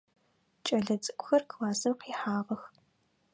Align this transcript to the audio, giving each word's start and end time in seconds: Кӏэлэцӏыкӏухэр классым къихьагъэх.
Кӏэлэцӏыкӏухэр 0.65 1.43
классым 1.51 1.93
къихьагъэх. 2.01 2.63